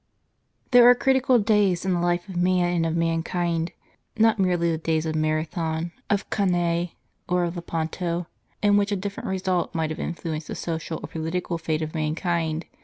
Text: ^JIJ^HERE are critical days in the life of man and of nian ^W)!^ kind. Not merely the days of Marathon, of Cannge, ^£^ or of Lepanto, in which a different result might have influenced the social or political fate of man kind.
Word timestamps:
^JIJ^HERE 0.71 0.81
are 0.85 0.95
critical 0.95 1.37
days 1.37 1.85
in 1.85 1.93
the 1.93 1.99
life 1.99 2.27
of 2.27 2.35
man 2.35 2.73
and 2.73 2.85
of 2.87 2.95
nian 2.95 3.17
^W)!^ 3.21 3.23
kind. 3.23 3.71
Not 4.17 4.39
merely 4.39 4.71
the 4.71 4.79
days 4.79 5.05
of 5.05 5.13
Marathon, 5.13 5.91
of 6.09 6.27
Cannge, 6.31 6.53
^£^ 6.55 6.89
or 7.29 7.43
of 7.43 7.55
Lepanto, 7.55 8.25
in 8.63 8.77
which 8.77 8.91
a 8.91 8.95
different 8.95 9.29
result 9.29 9.75
might 9.75 9.91
have 9.91 9.99
influenced 9.99 10.47
the 10.47 10.55
social 10.55 10.99
or 11.03 11.07
political 11.07 11.59
fate 11.59 11.83
of 11.83 11.93
man 11.93 12.15
kind. 12.15 12.65